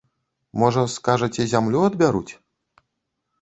[0.61, 2.33] Можа, скажаце, зямлю адбяруць?